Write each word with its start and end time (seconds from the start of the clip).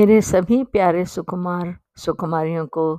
मेरे 0.00 0.20
सभी 0.20 0.64
प्यारे 0.64 1.04
सुकुमार, 1.04 1.78
सुकुमारियों 1.96 2.66
को, 2.66 2.94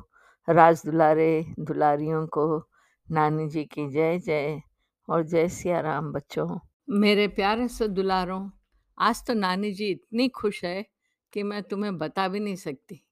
राज 0.50 0.82
दुलारे, 0.86 1.46
दुलारियों 1.60 2.28
को, 2.28 2.70
नानी 3.12 3.48
जी 3.48 3.64
की 3.64 3.90
जय 3.90 4.20
जय। 4.20 4.62
और 5.10 5.24
जय 5.24 5.48
सिया 5.48 5.80
राम 5.80 6.12
बच्चों। 6.12 6.60
मेरे 6.90 7.28
प्यारे 7.28 7.68
से 7.68 7.88
दुलारों, 7.88 8.50
आज 9.00 9.26
तो 9.28 9.34
नानी 9.34 9.72
जी 9.72 9.86
इतनी 9.86 10.28
खुश 10.28 10.66
है 10.66 10.86
कि 11.34 11.44
मैं 11.44 11.64
तुम्हें 11.64 11.98
बता 11.98 12.28
भी 12.28 12.40
नहीं 12.40 12.56
सकती। 12.56 13.08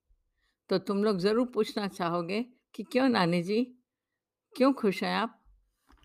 तो 0.69 0.77
तुम 0.77 1.03
लोग 1.03 1.17
ज़रूर 1.17 1.47
पूछना 1.47 1.87
चाहोगे 1.87 2.45
कि 2.75 2.83
क्यों 2.83 3.09
नानी 3.09 3.43
जी? 3.43 3.77
क्यों 4.55 4.73
खुश 4.73 5.03
हैं 5.03 5.15
आप? 5.15 5.41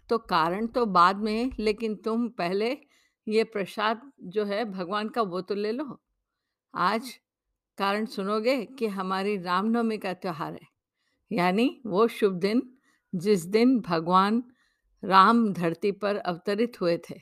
तो 0.08 0.18
कारण 0.18 0.66
तो 0.66 0.86
बाद 0.86 1.16
में 1.16 1.50
लेकिन 1.58 1.94
तुम 1.94 2.28
पहले 2.28 2.78
ये 3.28 3.44
प्रसाद 3.44 4.12
जो 4.22 4.44
है, 4.44 4.64
भगवान 4.64 5.08
का 5.08 5.22
वो 5.22 5.40
तो 5.40 5.54
ले 5.54 5.72
लो। 5.72 6.02
आज 6.74 7.20
कारण 7.78 8.06
सुनोगे 8.06 8.64
कि 8.64 8.86
हमारी 8.86 9.36
रामनवमी 9.36 9.98
का 9.98 10.12
त्यौहार 10.14 10.52
है। 10.52 10.66
यानी 11.30 11.80
वो 11.86 12.08
शुभ 12.08 12.32
दिन, 12.32 12.62
जिस 13.14 13.44
दिन 13.46 13.80
भगवान 13.80 14.42
राम 15.04 15.52
धरती 15.52 15.92
पर 15.92 16.16
अवतरित 16.16 16.80
हुए 16.80 16.96
थे। 16.98 17.14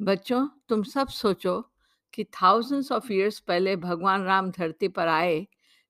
बच्चों, 0.00 0.48
तुम 0.68 0.82
सब 0.82 1.08
सोचो 1.08 1.60
कि 2.14 2.24
थाउजेंड्स 2.24 2.92
ऑफ़ 2.92 3.12
इयर्स 3.12 3.38
पहले 3.40 3.76
भगवान 3.76 4.24
राम 4.24 4.50
धरती 4.50 4.88
पर 4.88 5.08
आए, 5.08 5.46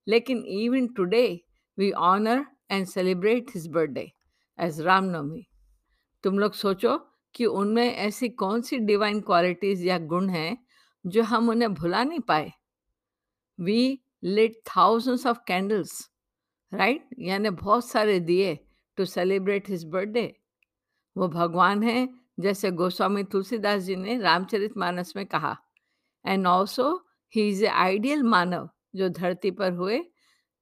लेकिन 0.06 0.44
even 0.44 0.86
today 0.86 1.40
we 1.78 1.90
honour 1.90 2.46
and 2.70 2.86
celebrate 2.86 3.50
his 3.54 3.68
birthday 3.68 4.12
as 4.58 4.80
Ramnavami. 4.80 5.46
तुम 6.24 6.38
लोग 6.38 6.52
सोचो 6.52 6.98
कि 7.34 7.46
उनमें 7.46 7.94
ऐसी 7.94 8.28
कौन 8.28 8.62
सी 8.62 8.78
डिवाइन 8.78 9.20
क्वालिटीज 9.20 9.86
या 9.86 9.98
गुण 9.98 10.28
हैं 10.28 10.56
जो 11.06 11.22
हम 11.22 11.48
उन्हें 11.48 11.74
भुला 11.74 12.04
नहीं 12.04 12.20
पाए? 12.20 12.52
We 13.60 14.00
lit 14.24 14.60
thousands 14.66 15.26
of 15.26 15.38
candles, 15.46 16.10
right? 16.72 17.08
यानी 17.18 17.50
बहुत 17.50 17.88
सारे 17.88 18.18
दिए 18.20 18.58
टू 18.98 19.04
सेलिब्रेट 19.04 19.68
हिज 19.68 19.84
बर्थडे। 19.84 20.34
वो 21.16 21.28
भगवान 21.28 21.82
है, 21.82 22.08
जैसे 22.40 22.70
गोस्वामी 22.70 23.24
तुलसीदास 23.24 23.82
जी 23.82 23.96
ने 23.96 24.18
रामचरित 24.18 24.76
मानस 24.76 25.12
में 25.16 25.24
कहा। 25.26 25.56
And 26.24 26.46
also 26.46 26.92
he 27.32 27.48
is 27.48 27.64
a 27.64 27.68
ideal 27.68 28.22
मानव 28.22 28.68
जो 28.96 29.08
धरती 29.08 29.50
पर 29.50 29.72
हुए, 29.72 30.00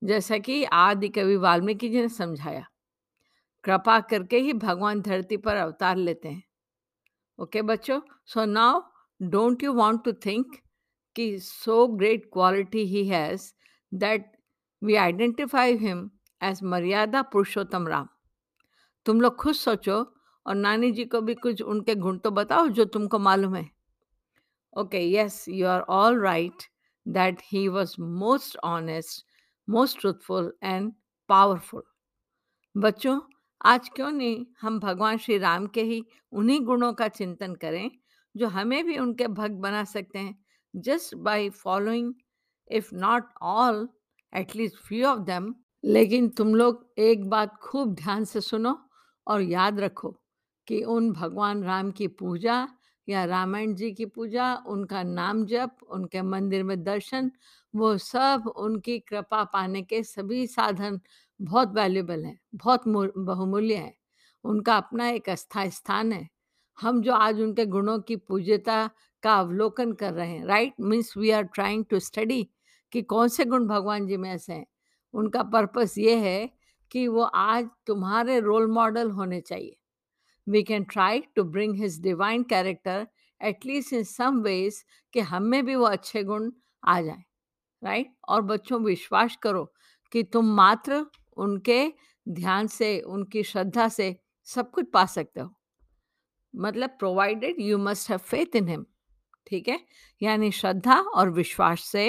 जैसा 0.03 0.39
कि 0.39 0.63
आदि 0.65 1.09
कवि 1.09 1.37
वाल्मीकि 1.37 1.89
जी 1.89 2.01
ने 2.01 2.09
समझाया। 2.09 2.67
कृपा 3.65 3.99
करके 4.01 4.39
ही 4.39 4.53
भगवान 4.53 5.01
धरती 5.01 5.37
पर 5.37 5.57
अवतार 5.57 5.97
लेते 5.97 6.29
हैं। 6.29 6.43
ओके 7.39 7.63
बच्चों? 7.63 8.01
So 8.27 8.45
now 8.45 8.81
don't 9.21 9.63
you 9.63 9.73
want 9.73 10.03
to 10.05 10.13
think 10.27 10.57
कि 11.19 11.39
so 11.39 11.87
great 11.89 12.29
quality 12.33 12.85
he 12.87 13.07
has 13.07 13.53
that 13.93 14.27
we 14.83 14.95
identify 14.95 15.77
him 15.77 16.11
as 16.41 16.63
Maryada 16.63 17.23
Purushottam 17.33 17.87
Ram 17.89 18.09
तुम 19.07 19.21
लोग 19.21 19.37
खुद 19.37 19.55
सोचो 19.55 19.97
और 20.47 20.55
नानी 20.55 20.91
जी 20.93 21.05
को 21.05 21.21
भी 21.21 21.35
कुछ 21.35 21.63
उनके 21.63 21.95
गुण 21.95 22.19
तो 22.19 22.31
बताओ 22.31 22.69
जो 22.69 22.85
तुमको 22.85 23.19
मालूम 23.19 23.55
है। 23.55 23.67
Okay 24.77 25.03
yes 25.13 25.45
you 25.49 25.67
are 25.67 25.81
all 25.91 26.21
right 26.21 26.63
that 27.07 27.43
he 27.45 27.67
was 27.69 28.01
most 28.01 28.57
honest 28.65 29.25
most 29.69 30.01
truthful 30.01 30.53
and 30.63 30.93
powerful 31.29 31.83
बच्चों, 32.75 33.21
आज 33.67 33.89
क्यों 33.89 34.11
नहीं 34.11 34.45
हम 34.61 34.79
भगवान 34.81 35.19
श्री 35.19 35.39
राम 35.39 35.67
के 35.67 35.83
ही 35.83 36.05
उन्हीं 36.33 36.61
गुणों 36.61 36.93
का 36.93 37.09
चिंतन 37.09 37.55
करें 37.55 37.91
जो 38.35 38.49
हमें 38.49 38.85
भी 38.87 38.99
उनके 38.99 39.27
भक्त 39.29 39.65
बना 39.65 39.85
सकते 39.85 40.19
हैं 40.19 40.48
just 40.75 41.15
by 41.15 41.49
following 41.51 42.15
if 42.71 42.95
not 42.95 43.25
all 43.43 43.89
at least 44.33 44.77
few 44.79 45.07
of 45.07 45.19
them 45.21 45.55
लेकिन 45.85 46.29
तुम 46.29 46.55
लोग 46.55 46.87
एक 46.99 47.29
बात 47.31 47.57
खूब 47.63 47.95
ध्यान 47.95 48.25
से 48.25 48.41
सुनो 48.41 48.79
और 49.27 49.43
याद 49.43 49.81
रखो 49.81 50.11
कि 50.67 50.83
उन 50.85 51.13
भगवान 51.13 51.63
राम 51.65 51.91
की 51.91 52.07
पूजा 52.09 52.69
या 53.09 53.25
रामायण 53.25 53.75
जी 53.75 53.91
की 53.93 54.07
पूजा, 54.07 54.55
उनका 54.67 55.03
नाम 55.03 55.45
जप, 55.47 55.77
उनके 55.89 56.23
मंदिर 56.23 56.63
में 56.63 56.83
दर्शन, 56.85 57.31
वो 57.75 57.97
सब 57.99 58.53
उनकी 58.57 58.99
कृपा 58.99 59.45
पाने 59.45 59.83
के 59.83 60.03
सभी 60.03 60.47
साधन 60.47 61.01
बहुत 61.41 61.73
वैल्यूबल 61.75 62.25
हैं, 62.25 62.39
बहुत 62.55 62.89
बहुमूल्य 63.19 63.75
हैं। 63.75 63.95
उनका 64.45 64.77
अपना 64.77 65.09
एक 65.09 65.29
अस्थायी 65.29 65.71
स्थान 65.71 66.13
है। 66.13 66.29
हम 66.79 67.03
जो 67.03 67.13
आज 67.13 67.41
उनके 67.41 67.67
गुणों 67.67 67.99
की 67.99 68.17
पूज्यता 68.17 68.91
का 69.23 69.35
अवलोकन 69.35 69.93
कर 69.93 70.13
रहे 70.13 70.29
हैं 70.29 70.45
right 70.47 70.75
means 70.81 71.17
we 71.17 71.31
are 71.31 71.43
trying 71.43 71.85
to 71.85 71.99
study 71.99 72.49
कि 72.93 73.03
कौन 73.03 73.29
से 73.29 73.45
गुण 73.45 73.67
भगवान 73.67 74.07
जी 74.07 74.17
में 74.17 74.31
ऐसे 74.31 74.53
हैं। 74.53 74.67
उनका 75.15 75.43
पर्पस 75.43 75.95
ये 75.99 76.17
है 76.17 76.51
कि 76.91 77.09
वो 77.09 77.23
आज 77.23 77.69
तुम्हारे 77.87 78.41
रोल 78.41 78.67
मॉडल 78.67 79.11
होने 79.11 79.41
चाहिए। 79.41 79.77
We 80.47 80.63
can 80.63 80.85
try 80.85 81.23
to 81.37 81.45
bring 81.45 81.77
his 81.77 82.01
divine 82.03 82.43
character 82.43 83.07
at least 83.43 83.93
in 83.93 84.05
some 84.05 84.41
ways 84.41 84.85
कि 85.13 85.21
हम 85.21 85.43
में 85.43 85.65
भी 85.67 85.75
वो 85.75 85.85
अच्छे 85.85 86.25
गुण 86.25 86.51
आ 86.85 87.01
जाए 87.01 87.25
राइट 87.83 88.15
और 88.29 88.43
बच्चों, 88.43 88.81
विश्वास 88.81 89.37
करो 89.43 89.73
कि 90.13 90.23
तुम 90.23 90.47
मात्र 90.47 91.07
उनके 91.37 91.93
ध्यान 92.29 92.67
से, 92.67 93.01
उनकी 93.01 93.43
श्रद्धा 93.43 93.89
से 93.89 94.17
सब 94.45 94.71
कुछ 94.71 94.87
पा 94.93 95.05
सकते 95.07 95.41
हो। 95.41 95.58
मतलब 96.55 96.91
provided 96.99 97.61
you 97.61 97.79
must 97.79 98.11
have 98.11 98.19
faith 98.19 98.57
in 98.57 98.69
him 98.69 98.85
ठीक 99.47 99.69
है? 99.69 99.79
यानी 100.23 100.51
श्रद्धा 100.51 100.99
और 101.01 101.31
विश्वास 101.31 101.81
से 101.83 102.05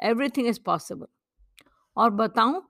एवरीथिंग 0.00 0.46
इज़ 0.46 0.60
पॉसिबल 0.66 1.06
और 1.96 2.10
बताऊँ, 2.10 2.62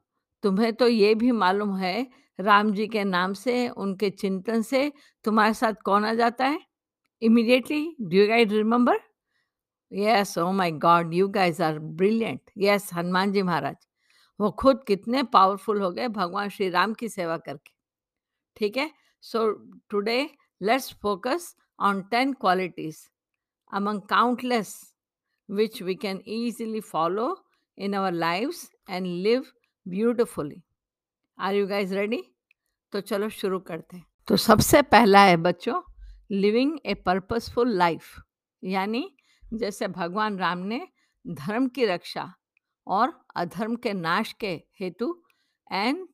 तुम्हें 0.45 0.73
तो 0.73 0.89
ये 0.89 1.15
भी 1.15 1.31
मालूम 1.33 1.77
है, 1.77 2.07
राम 2.39 2.73
जी 2.73 2.87
के 2.89 3.05
नाम 3.05 3.33
से, 3.35 3.69
उनके 3.69 4.11
चिंतन 4.11 4.63
से 4.63 4.93
तुम्हारे 5.25 5.55
साथ 5.55 5.75
कौन 5.85 6.05
आ 6.05 6.13
जाता 6.15 6.47
है? 6.47 6.61
Immediately 7.23 7.97
do 8.01 8.17
you 8.17 8.27
guide 8.29 8.53
remember 8.53 9.01
yes 9.93 10.37
oh 10.39 10.51
my 10.53 10.71
god 10.73 11.15
you 11.15 11.29
guys 11.29 11.63
are 11.63 11.79
brilliant 11.79 12.51
yes 12.59 12.89
Hanuman 12.95 13.33
ji 13.33 13.43
Maharaj. 13.43 13.87
वो 14.41 14.51
खुद 14.51 14.83
कितने 14.87 15.23
पावरफुल 15.23 15.81
हो 15.83 15.91
गए 15.91 16.09
भगवान 16.09 16.49
श्री 16.49 16.69
राम 16.69 16.95
की 16.95 17.09
सेवा 17.09 17.37
करके। 17.37 17.73
ठीक 18.57 18.77
है? 18.77 18.91
So 19.21 19.51
today 19.91 20.29
let's 20.63 20.93
focus 21.03 21.55
on 21.81 22.03
ten 22.03 22.33
qualities 22.33 23.09
among 23.73 24.01
countless, 24.03 24.93
which 25.49 25.81
we 25.81 25.97
can 25.97 26.21
easily 26.27 26.81
follow 26.81 27.37
in 27.79 27.95
our 27.95 28.13
lives 28.13 28.71
and 28.89 29.23
live 29.23 29.53
beautifully. 29.87 30.63
Are 31.39 31.55
you 31.55 31.67
guys 31.67 31.95
ready? 31.95 32.21
तो 32.93 33.01
चलो 33.01 33.29
शुरू 33.29 33.59
करते 33.59 33.97
हैं 33.97 34.05
तो 34.29 34.37
सबसे 34.37 34.83
पहला 34.83 35.25
है 35.25 35.37
बच्चों 35.37 35.81
लिविंग 36.31 36.79
ए 36.87 36.95
पर्पसफुल 36.95 37.77
लाइफ 37.77 38.21
यानी 38.65 39.17
जैसे 39.55 39.89
भगवान 39.89 40.39
राम 40.39 40.59
ने 40.59 40.89
धर्म 41.27 41.69
की 41.69 41.87
रक्षा 41.87 42.33
और 42.87 43.27
अधर्म 43.37 43.77
के 43.77 43.93
नाश 43.93 44.33
के 44.33 44.53
हेतु 44.81 45.23
एंड 45.73 46.07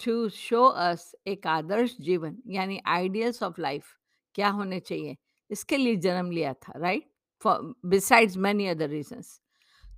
टू 0.00 0.28
शो 0.28 0.64
अस 0.64 1.12
एक 1.26 1.46
आदर्श 1.46 1.96
जीवन, 2.00 2.36
यानी 2.46 2.80
आइडियल्स 2.86 3.42
ऑफ़ 3.42 3.60
लाइफ 3.60 3.97
क्या 4.38 4.48
होने 4.50 4.78
चाहिए? 4.80 5.16
इसके 5.50 5.76
लिए 5.76 5.96
जन्म 5.98 6.30
लिया 6.30 6.52
था 6.54 6.72
right 6.76 7.04
for 7.42 7.74
besides 7.86 8.36
many 8.36 8.66
other 8.66 8.88
reasons 8.88 9.40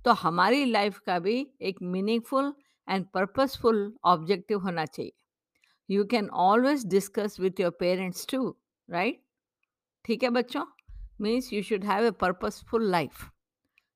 तो 0.05 0.11
हमारी 0.17 0.63
लाइफ 0.65 0.97
का 0.99 1.17
भी 1.19 1.35
एक 1.61 1.81
मीनिंगफुल 1.83 2.53
एंड 2.87 3.05
पर्पसफुल 3.13 3.93
ऑब्जेक्टिव 4.05 4.59
होना 4.59 4.85
चाहिए। 4.85 5.11
You 5.89 6.05
can 6.05 6.29
always 6.45 6.85
discuss 6.89 7.39
with 7.39 7.59
your 7.59 7.71
parents 7.79 8.25
to 8.31 8.55
right 8.89 9.21
ठीक 10.05 10.23
है 10.23 10.29
बच्चों? 10.29 10.65
Means 11.21 11.51
you 11.53 11.61
should 11.63 11.85
have 11.85 12.05
a 12.05 12.11
purposeful 12.21 12.89
life 12.91 13.29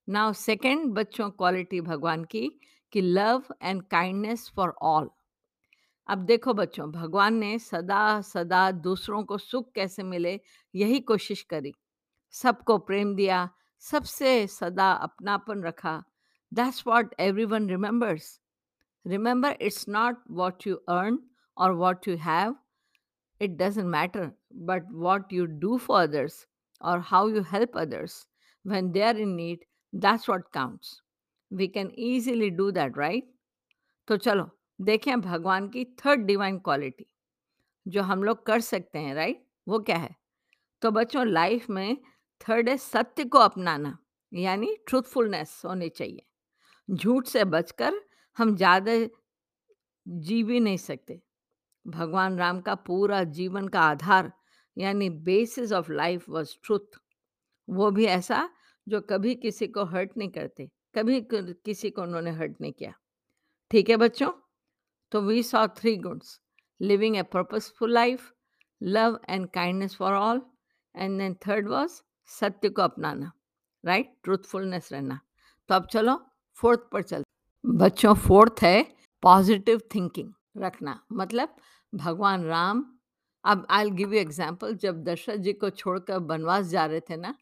now 0.07 0.33
second 0.33 0.88
बच्चों 0.94 1.30
क्वालिटी 1.31 1.81
भगवान 1.81 2.24
की 2.25 2.48
कि 2.94 3.01
love 3.01 3.44
and 3.62 3.81
kindness 3.91 4.51
for 4.56 4.75
all 4.83 5.09
अब 6.09 6.25
देखो 6.25 6.53
बच्चों, 6.53 6.91
भगवान 6.91 7.35
ने 7.35 7.57
सदा 7.59 8.21
सदा 8.21 8.69
दूसरों 8.71 9.23
को 9.23 9.37
सुख 9.37 9.71
कैसे 9.75 10.03
मिले, 10.03 10.39
यही 10.73 10.99
कोशिश 11.01 11.41
करी। 11.43 11.73
सबको 12.33 12.77
प्रेम 12.79 13.15
दिया, 13.15 13.49
सबसे 13.83 14.45
सदा 14.47 14.91
अपनापन 14.91 15.63
रखा। 15.63 16.03
That's 16.51 16.83
what 16.87 17.15
everyone 17.45 17.69
remembers 17.69 18.39
remember 19.05 19.57
it's 19.61 19.87
not 19.89 20.23
what 20.31 20.67
you 20.67 20.75
earn 20.89 21.17
or 21.57 21.71
what 21.73 22.07
you 22.07 22.15
have 22.17 22.55
it 23.41 23.57
doesn't 23.57 23.87
matter 23.87 24.31
but 24.69 24.87
what 25.05 25.33
you 25.33 25.45
do 25.63 25.77
for 25.77 26.01
others 26.01 26.45
or 26.81 26.99
how 27.05 27.29
you 27.29 27.41
help 27.51 27.77
others 27.77 28.25
when 28.65 28.91
they 28.91 29.01
are 29.01 29.17
in 29.17 29.29
need 29.35 29.65
that's 29.93 30.29
what 30.29 30.47
counts 30.53 31.01
we 31.51 31.67
can 31.67 31.91
easily 32.09 32.49
do 32.49 32.69
that 32.71 32.97
right 32.97 33.33
तो 34.07 34.17
चलो 34.17 34.49
देखें 34.80 35.19
भगवान 35.22 35.68
की 35.69 35.83
third 36.00 36.25
divine 36.25 36.57
quality 36.60 37.06
जो 37.86 38.01
हम 38.04 38.24
लोग 38.24 38.45
कर 38.45 38.60
सकते 38.62 39.00
हैं 39.00 39.16
राइट 39.16 39.44
वो 39.68 39.80
क्या 39.81 39.98
है? 39.98 40.16
तो 40.81 40.92
बच्चों 40.92 41.25
लाइफ 41.27 41.69
में 41.72 41.98
थर्ड 42.42 42.69
है 42.69 42.77
सत्य 42.80 43.24
को 43.25 43.39
अपनाना, 43.39 43.98
यानी 44.31 44.75
ट्रूथफुलनेस 44.88 45.62
होनी 45.66 45.89
चाहिए। 45.89 46.25
झूठ 46.89 47.27
से 47.27 47.44
बचकर 47.48 48.01
हम 48.38 48.56
ज़्यादा 48.57 48.94
जी 50.06 50.42
भी 50.44 50.60
नहीं 50.60 50.77
सकते। 50.77 51.19
भगवान 51.86 52.38
राम 52.39 52.62
का 52.62 52.75
पूरा 52.77 53.24
जीवन 53.33 53.68
का 53.69 53.81
आधार, 53.81 54.31
यानी 54.77 55.10
basis 55.25 55.72
of 55.74 55.92
life 55.94 56.30
was 56.30 56.56
truth 56.63 57.00
वो 57.68 57.92
भी 57.92 58.06
ऐसा 58.07 58.50
जो 58.88 59.01
कभी 59.04 59.36
किसी 59.38 59.68
को 59.69 59.86
हर्ट 59.88 60.18
नहीं 60.18 60.30
करते, 60.31 60.69
कभी 60.95 61.22
किसी 61.33 61.89
को 61.92 62.01
उन्होंने 62.04 62.31
हर्ट 62.33 62.62
नहीं 62.62 62.74
किया। 62.74 62.94
ठीक 63.72 63.89
है 63.89 63.98
बच्चों? 63.98 64.31
तो 65.15 65.19
we 65.21 65.41
saw 65.44 65.65
three 65.75 65.95
goods 65.97 66.39
living 66.79 67.15
a 67.17 67.21
purposeful 67.33 67.94
life 67.94 68.31
love 68.81 69.17
and 69.29 69.47
kindness 69.50 69.95
for 69.95 70.13
all 70.13 70.41
and 70.95 71.17
then 71.19 71.33
third 71.47 71.67
was 71.69 71.91
सत्य 72.29 72.69
को 72.69 72.81
अपनाना 72.81 73.31
राइट 73.83 74.12
ट्रूथफुलनेस 74.23 74.89
रहना 74.91 75.19
तो 75.69 75.75
अब 75.75 75.88
चलो 75.91 76.19
फोर्थ 76.57 76.81
पर 76.91 77.01
चल। 77.03 77.23
बच्चों 77.63 78.13
फोर्थ 78.15 78.63
है 78.63 78.83
पॉजिटिव 79.23 79.81
थिंकिंग 79.95 80.33
रखना। 80.57 81.00
मतलब 81.13 81.56
भगवान 81.94 82.44
राम, 82.45 82.85
अब 83.44 83.65
आई 83.69 83.89
गिव 83.91 84.13
यू 84.13 84.19
एग्ज़ाम्पल 84.19 84.75
जब 84.77 85.03
दशरथ 85.03 85.38
जी 85.38 85.53
को 85.53 85.69
छोड़कर 85.71 86.17
वनवास 86.19 86.65
जा 86.67 86.85
रहे 86.85 87.00
थे 87.00 87.17
ना 87.17 87.35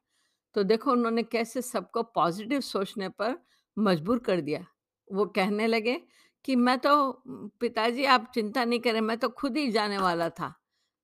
तो 0.55 0.63
देखो 0.63 0.91
उन्होंने 0.91 1.23
कैसे 1.25 1.61
सबको 1.63 2.03
पॉजिटिव 2.03 2.61
सोचने 2.63 3.09
पर 3.11 3.37
मजबूर 3.77 4.19
कर 4.19 4.41
दिया। 4.41 4.65
वो 5.07 5.25
कहने 5.35 5.67
लगे 5.67 6.01
कि 6.45 6.55
मैं 6.55 6.77
तो 6.79 7.23
पिताजी 7.61 8.05
आप 8.05 8.31
चिंता 8.33 8.63
नहीं 8.65 8.79
करें, 8.79 9.01
मैं 9.01 9.17
तो 9.17 9.29
खुद 9.29 9.57
ही 9.57 9.71
जाने 9.71 9.97
वाला 9.97 10.29
था। 10.29 10.53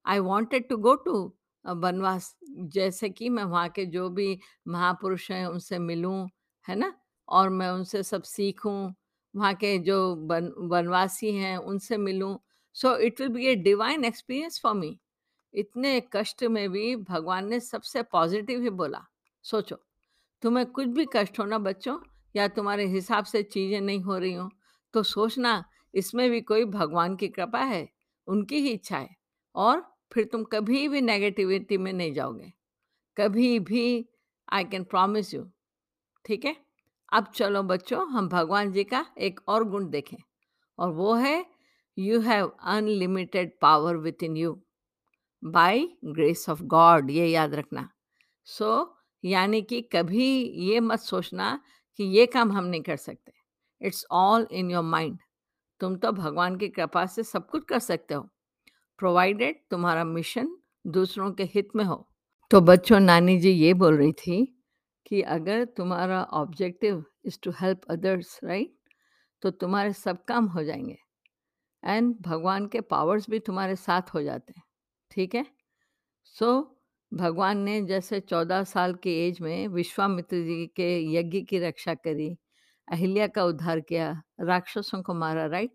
I 0.06 0.20
wanted 0.22 0.68
to 0.70 0.78
go 0.78 0.96
to 0.98 1.14
वनवास 1.66 2.36
जैसे 2.74 3.10
कि 3.10 3.30
मैं 3.30 3.44
वहाँ 3.44 3.70
के 3.70 3.86
जो 3.88 4.10
भी 4.10 4.40
महापुरुष 4.68 5.30
हैं, 5.32 5.46
उनसे 5.48 5.80
मिलूं, 5.80 6.28
है 6.68 6.76
ना? 6.76 6.94
और 7.28 7.50
मैं 7.50 7.70
उनसे 7.70 8.04
सब 8.04 8.24
सीखूं, 8.24 8.92
वहाँ 9.34 9.54
के 9.56 9.78
जो 9.80 9.98
वन 10.28 10.52
वनवासी 10.72 11.36
हैं, 11.36 11.58
उनसे 11.58 11.98
मिलूं। 11.98 12.36
So 12.76 12.96
it 12.98 13.22
will 13.22 13.30
be 13.30 13.46
a 13.48 13.56
divine 13.58 14.06
experience 14.06 14.60
for 14.64 14.74
me 14.74 14.98
इतने 15.54 16.02
कष्ट 16.14 16.44
में 16.46 16.70
भी 16.72 16.96
भगवान 16.98 17.48
ने 17.50 17.60
सबसे 17.60 18.02
पॉजिटिव 18.04 18.62
ही 18.62 18.70
बोला, 18.72 19.06
सोचो। 19.46 19.76
तुम्हें 20.44 20.66
कुछ 20.68 20.88
भी 20.88 21.06
कष्ट 21.14 21.40
हो 21.40 21.46
ना 21.46 21.58
बच्चों, 21.60 21.98
या 22.36 22.48
तुम्हारे 22.48 22.86
हिसाब 22.88 23.26
से 23.26 23.44
चीज़ें 23.44 23.80
नहीं 23.82 24.02
हो 24.02 24.18
रही 24.18 24.34
हो 24.34 24.50
तो 24.94 25.04
सोचना 25.04 25.64
इसमें 25.94 26.30
भी 26.32 26.42
कोई 26.42 26.66
भगवान 26.66 27.16
की 27.16 27.28
कृपा 27.28 27.60
है 27.60 27.90
उनकी 28.28 28.60
ही 28.60 28.70
इच्छा 28.70 28.98
है 28.98 29.16
और 29.56 29.96
फिर 30.14 30.24
तुम 30.24 30.44
कभी 30.44 30.88
भी 30.88 31.02
नेगेटिविटी 31.02 31.78
में 31.78 31.94
नहीं 31.94 32.14
जाओगे। 32.14 32.54
कभी 33.18 33.60
भी 33.60 34.10
आई 34.52 34.64
कैन 34.64 34.84
प्रॉमिस 34.84 35.34
यू 35.34 35.44
ठीक 36.26 36.46
है? 36.46 36.56
अब 37.14 37.32
चलो 37.36 37.64
बच्चों 37.64 38.08
हम 38.08 38.30
भगवान 38.30 38.72
जी 38.72 38.84
का 38.84 39.06
एक 39.18 39.40
और 39.48 39.64
गुण 39.64 39.90
देखें 39.90 40.18
और 40.80 40.92
वो 40.92 41.14
है 41.14 41.46
you 41.98 42.20
have 42.20 42.48
unlimited 42.48 43.60
power 43.62 43.98
within 44.24 44.38
you 44.38 44.62
by 45.44 45.88
grace 46.06 46.50
of 46.50 46.64
God 46.64 47.10
ये 47.12 47.28
याद 47.28 47.54
रखना। 47.54 47.90
सो 48.46 48.76
so, 48.76 48.88
यानी 49.26 49.62
कि 49.62 49.82
कभी 49.82 50.44
ये 50.44 50.80
मत 50.80 51.00
सोचना 51.00 51.60
कि 51.98 52.04
ये 52.04 52.26
काम 52.26 52.52
हम 52.52 52.66
नहीं 52.66 52.82
कर 52.82 52.98
सकते। 52.98 53.39
It's 53.82 54.06
all 54.12 54.48
in 54.52 54.72
your 54.72 54.84
mind. 54.84 55.20
तुम 55.82 55.96
तो 55.96 56.12
भगवान 56.12 56.58
की 56.58 56.70
कृपा 56.70 57.06
से 57.06 57.24
सब 57.24 57.50
कुछ 57.50 57.66
कर 57.66 57.80
सकते 57.80 58.14
हो। 58.14 58.22
प्रोवाइडेड 59.00 59.62
तुम्हारा 59.72 60.04
मिशन 60.04 60.58
दूसरों 60.88 61.32
के 61.34 61.44
हित 61.44 61.70
में 61.76 61.84
हो। 61.86 62.08
तो 62.52 62.62
बच्चों 62.62 63.00
नानी 63.00 63.38
जी 63.40 63.52
ये 63.52 63.74
बोल 63.74 63.98
रही 63.98 64.12
थी 64.14 64.46
कि 65.06 65.22
अगर 65.22 65.66
तुम्हारा 65.66 66.24
objective 66.24 67.04
is 67.26 67.40
to 67.44 67.52
help 67.52 67.82
others 67.90 68.40
right 68.44 68.76
तो 69.42 69.52
तुम्हारे 69.52 69.94
सब 69.94 70.24
काम 70.26 70.46
हो 70.46 70.64
जाएँगे। 70.64 70.98
एंड 71.84 72.16
भगवान 72.22 72.68
के 72.68 72.82
पावर्स 72.82 73.30
भी 73.30 73.40
तुम्हारे 73.40 73.76
साथ 73.76 74.14
हो 74.14 74.22
जाते 74.24 74.54
हैं 74.58 74.64
ठीक 75.12 75.36
है? 75.36 75.46
सो 76.26 76.46
so, 76.46 77.20
भगवान 77.20 77.58
ने 77.58 77.82
जैसे 77.82 78.20
चौदह 78.20 78.64
साल 78.64 78.94
की 78.96 79.12
एज 79.28 79.42
में 79.42 79.68
विश्वामित्र 79.68 80.38
जी 80.38 80.66
के 80.68 80.90
यज्ञ 81.16 81.42
की 81.42 81.60
रक्षा 81.60 81.94
करी 81.94 82.38
अहिल्या 82.90 83.28
का 83.28 83.44
उद्धार 83.46 83.80
किया, 83.80 84.22
राक्षसों 84.42 85.02
को 85.04 85.14
मारा 85.14 85.46
राइट 85.46 85.72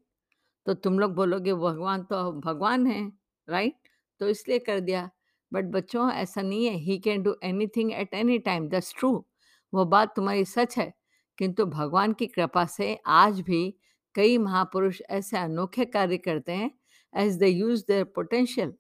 तो 0.67 0.75
तुम 0.75 0.99
लोग 0.99 1.15
बोलोगे, 1.15 1.55
भगवान 1.55 2.03
तो 2.03 2.33
भगवान 2.41 2.87
है 2.87 3.07
राइट 3.49 3.89
तो 4.21 4.29
इसलिए 4.29 4.59
कर 4.59 4.81
दिया। 4.81 5.09
बट 5.53 5.65
बच्चों, 5.65 6.11
ऐसा 6.13 6.43
नहीं 6.43 6.67
है। 6.67 6.75
He 6.75 6.99
can 6.99 7.23
do 7.23 7.37
anything 7.67 7.93
at 7.93 8.15
any 8.15 8.39
time 8.39 8.69
that's 8.69 8.95
true 8.99 9.13
वो 9.73 9.85
बात 9.85 10.15
तुम्हारी 10.17 10.45
सच 10.45 10.79
है। 10.79 10.93
किंतु 11.39 11.67
भगवान 11.67 12.13
की 12.13 12.27
कृपा 12.27 12.65
से 12.67 12.95
आज 13.07 13.41
भी 13.41 13.63
कई 14.15 14.37
महापुरुष 14.39 15.01
ऐसे 15.11 15.37
अनोखे 15.39 15.85
कार्य 15.85 16.17
करते 16.19 16.53
हैं 16.53 16.71
as 17.15 17.37
they 17.37 17.49
use 17.49 17.85
their 17.89 18.05
potential 18.15 18.73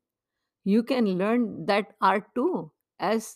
you 0.66 0.82
can 0.82 1.06
learn 1.18 1.46
that 1.66 1.88
art 2.04 2.34
too 2.34 2.46
as 3.00 3.26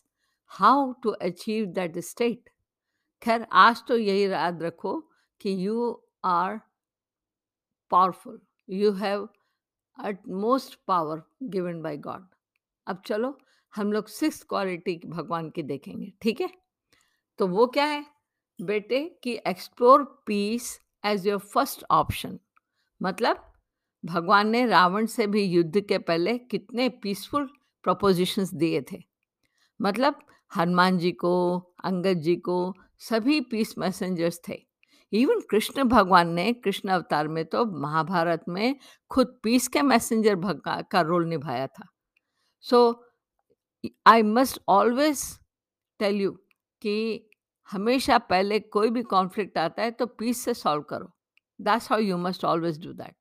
how 0.51 0.93
to 1.03 1.11
achieve 1.11 1.67
that 1.67 1.99
state. 1.99 2.58
खैर, 3.23 3.47
आज 3.53 3.83
तो 3.89 3.97
यही 3.97 4.33
याद 4.33 4.63
रखो 4.63 5.11
कि 5.41 5.67
you 5.67 6.03
are 6.25 6.61
powerful 7.91 8.41
you 8.71 8.93
have 8.93 9.29
utmost 9.99 10.75
power 10.87 11.23
given 11.43 11.83
by 11.83 11.97
God 11.97 12.27
अब 12.87 13.03
चलो, 13.07 13.39
हम 13.75 13.93
लोग 13.93 14.09
सिक्स 14.09 14.43
क्वालिटी 14.43 15.01
भगवान 15.07 15.51
की 15.51 15.63
देखेंगे, 15.63 16.13
ठीक 16.23 16.41
है? 16.41 16.49
तो 17.39 17.47
वो 17.47 17.67
क्या 17.67 17.85
है? 17.85 18.05
बेटे, 18.59 19.19
कि 19.23 19.39
explore 19.47 20.05
peace 20.27 20.81
as 21.05 21.27
your 21.27 21.39
first 21.39 21.85
option 21.91 22.39
मतलब 23.03 23.53
भगवान 24.05 24.49
ने 24.49 24.67
रावण 24.67 25.07
से 25.07 25.27
भी 25.27 25.43
युद्ध 25.43 25.81
के 25.81 25.99
पहले 25.99 26.39
कितने 26.39 26.89
पीसफुल 26.89 27.51
प्रपोजिशंस 27.85 28.55
दिए 28.55 28.83
थे। 28.93 29.03
मतलब 29.81 30.27
हनुमान 30.57 30.99
जी 30.99 31.13
को, 31.13 31.59
अंगद 31.85 32.21
जी 32.21 32.37
को 32.37 32.75
सभी 33.01 33.41
पीस 33.41 33.75
मैसेंजर्स 33.79 34.41
थे। 34.49 34.57
इवन 35.13 35.41
कृष्ण 35.51 35.85
भगवान 35.85 36.33
ने 36.35 36.53
कृष्ण 36.55 36.89
अवतार 36.89 37.29
में 37.29 37.45
तो 37.45 37.65
महाभारत 37.81 38.45
में 38.49 38.77
खुद 39.11 39.39
पीस 39.43 39.69
के 39.69 39.83
मैसेंजर 39.83 40.35
भगवा 40.37 40.81
का 40.83 41.01
रोल 41.01 41.27
निभाया 41.29 41.67
था। 41.67 41.87
So 42.65 42.81
I 44.07 44.23
must 44.23 44.61
always 44.69 45.23
tell 46.01 46.21
you 46.21 46.33
कि 46.83 47.25
हमेशा 47.69 48.19
पहले 48.19 48.59
कोई 48.61 48.91
भी 48.91 49.03
कॉन्फ्लिक्ट 49.05 49.59
आता 49.59 49.83
है 49.83 49.91
तो 49.91 50.07
पीस 50.09 50.45
से 50.45 50.55
सॉल्व 50.55 50.83
करो। 50.83 51.11
That's 51.61 51.91
how 51.91 52.01
you 52.01 52.17
must 52.19 52.45
always 52.45 52.85
do 52.85 52.93
that 52.93 53.15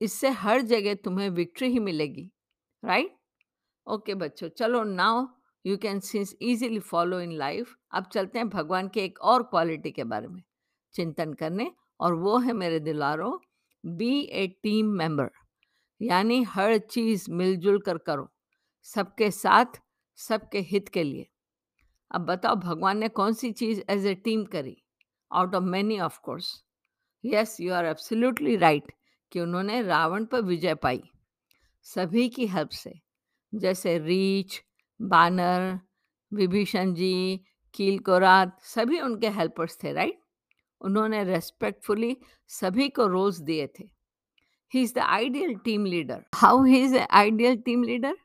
इससे 0.00 0.28
हर 0.28 0.60
जगह 0.60 0.94
तुम्हें 0.94 1.28
विक्ट्री 1.30 1.68
ही 1.68 1.78
मिलेगी। 1.78 2.30
Right 2.82 3.04
right? 3.04 3.18
ओके 3.86 4.12
okay, 4.12 4.22
बच्चों 4.22 4.48
चलो 4.48 4.82
now 4.84 5.26
you 5.64 5.76
can 5.76 6.00
scenes 6.00 6.34
easily 6.42 6.78
follow 6.80 7.20
in 7.20 7.32
life 7.32 7.74
अब 7.92 8.06
चलते 8.12 8.38
हैं 8.38 8.48
भगवान 8.48 8.88
के 8.88 9.04
एक 9.04 9.20
और 9.22 9.42
क्वालिटी 9.42 9.90
के 9.90 10.04
बारे 10.04 10.28
में। 10.28 10.42
चिंतन 10.94 11.32
करने, 11.32 11.70
और 12.00 12.14
वो 12.14 12.38
है 12.38 12.52
मेरे 12.52 12.80
दिलारो 12.80 13.40
बी 13.84 14.20
ए 14.22 14.46
टीम 14.62 14.86
मेंबर 14.92 15.30
यानी 16.00 16.42
हर 16.44 16.76
चीज़ 16.78 17.30
मिलजुल 17.30 17.78
कर 17.78 17.98
करो, 17.98 18.28
सबके 18.86 19.30
साथ, 19.30 19.80
सबके 20.18 20.60
हित 20.60 20.88
के 20.88 21.02
लिए। 21.02 21.26
अब 22.10 22.20
बताओ, 22.20 22.54
भगवान 22.56 22.98
ने 22.98 23.08
कौन 23.10 23.32
सी 23.32 23.50
चीज़ 23.52 23.80
एज 23.90 24.06
ए 24.06 24.14
टीम 24.14 24.44
करी? 24.44 24.76
Out 25.30 25.54
of 25.54 25.64
many 25.64 25.98
of 26.00 26.18
course 26.20 26.52
yes 27.24 27.56
you 27.60 27.72
are 27.74 27.86
absolutely 27.86 28.56
right 28.56 28.92
कि 29.32 29.40
उन्होंने 29.40 29.80
रावण 29.82 30.24
पर 30.24 30.42
विजय 30.42 30.74
पाई, 30.74 31.02
सभी 31.86 32.28
की 32.28 32.46
हेल्प 32.46 32.70
से, 32.70 32.92
जैसे 33.52 33.98
रीछ 33.98 34.62
बानर, 35.02 35.78
विभीषण 36.32 36.92
जी, 36.94 37.44
कील 37.74 37.98
कोरात, 38.00 38.58
सभी 38.64 39.00
उनके 39.00 39.28
हेल्पर्स 39.30 39.78
थे 39.82 39.92
राइट 39.92 40.20
उन्होंने 40.80 41.22
रेस्पेक्टफुली 41.24 42.16
सभी 42.50 42.88
को 42.88 43.06
रोल्स 43.06 43.38
दिए 43.40 43.66
थे। 43.78 43.84
He 44.72 44.82
is 44.82 44.94
the 44.94 44.98
ideal 44.98 45.54
team 45.64 45.84
leader 45.86 46.24
how 46.34 46.62
he 46.64 46.82
is 46.84 46.96
ideal 46.96 47.56
team 47.66 47.82
leader 47.84 48.16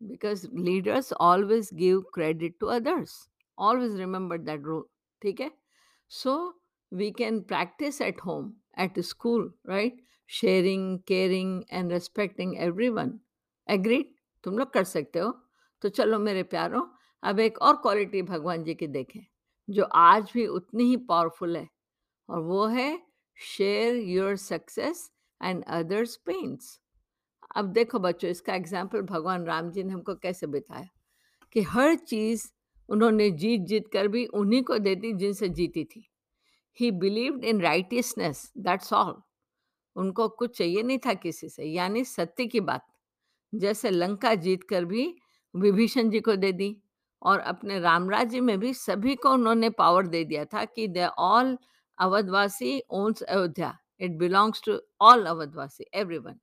because 0.00 0.46
leaders 0.54 1.12
always 1.12 1.68
give 1.74 2.00
credit 2.14 2.56
to 2.60 2.66
others 2.76 3.16
always 3.58 3.96
remember 3.96 4.38
that 4.38 4.64
role 4.66 4.84
ठीक 5.22 5.40
है? 5.40 5.50
So 6.10 6.34
we 6.92 7.10
can 7.18 7.40
practice 7.50 8.00
at 8.02 8.20
home 8.24 8.52
at 8.80 8.98
school 9.00 9.52
right 9.68 10.00
sharing 10.30 10.98
caring 11.08 11.62
and 11.72 11.92
respecting 11.92 12.56
everyone 12.90 13.18
agreed 13.68 14.14
तुम 14.44 14.58
लोग 14.58 14.72
कर 14.72 14.84
सकते 14.84 15.18
हो। 15.18 15.32
तो 15.82 15.88
चलो 15.88 16.18
मेरे 16.18 16.42
प्यारों, 16.44 16.82
अब 17.22 17.40
एक 17.40 17.58
और 17.58 17.76
क्वालिटी 17.76 18.22
भगवान 18.22 18.64
जी 18.64 18.74
की 18.74 18.86
देखें, 18.88 19.20
जो 19.68 19.84
आज 19.84 20.30
भी 20.34 20.46
उतनी 20.48 20.84
ही 20.84 20.96
पावरफुल 21.08 21.56
है, 21.56 21.68
और 22.28 22.40
वो 22.40 22.66
है 22.66 22.98
share 23.38 23.96
your 23.96 24.36
success 24.36 25.10
and 25.40 25.64
others 25.64 26.16
pains 26.16 26.78
अब 27.56 27.72
देखो 27.72 27.98
बच्चों, 27.98 28.30
इसका 28.30 28.54
एग्ज़ाम्पल 28.54 29.02
भगवान 29.02 29.44
राम 29.44 29.70
जी 29.70 29.82
ने 29.82 29.92
हमको 29.92 30.14
कैसे 30.14 30.46
बिताया, 30.46 30.88
कि 31.52 31.62
हर 31.62 31.94
चीज़ 31.96 32.46
उन्होंने 32.88 33.30
जीत 33.32 33.60
जीत 33.60 33.88
कर 33.92 34.08
भी 34.08 34.24
उन्हीं 34.26 34.62
को 34.62 34.78
देती 34.78 35.12
जिनसे 35.12 35.48
जीती 35.48 35.84
थी। 35.84 36.08
He 36.78 36.90
believed 36.92 37.44
in 37.44 37.60
righteousness 37.60 38.50
that's 38.58 38.92
all 38.92 39.14
उनको 39.96 40.28
कुछ 40.28 40.56
चाहिए 40.58 40.82
नहीं 40.82 40.98
था 40.98 41.14
किसी 41.14 41.48
से, 41.48 41.64
यानी 41.64 42.04
सत्य 42.04 42.46
की 42.46 42.60
बात, 42.62 42.86
जैसे 43.52 43.90
लंका 43.90 44.34
जीत 44.36 44.62
कर 44.64 44.84
भी 44.84 45.14
विभीषण 45.54 46.10
जी 46.10 46.20
को 46.20 46.36
दे 46.36 46.52
दी 46.52 46.76
और 47.22 47.38
अपने 47.38 47.80
राम 47.80 48.10
राज्य 48.10 48.40
में 48.40 48.58
भी 48.60 48.74
सभी 48.74 49.14
को 49.14 49.30
उन्होंने 49.30 49.70
पावर 49.70 50.06
दे 50.06 50.24
दिया 50.24 50.44
था 50.44 50.64
कि 50.64 50.88
they 50.88 51.06
all 51.18 51.58
अवधवासी 51.98 52.82
owns 52.90 53.22
Ayodhya. 53.22 53.78
It 54.00 54.10
belongs 54.10 54.62
to 54.64 54.78
all 55.00 55.24
अवधवासी 55.26 55.84
everyone 55.94 56.38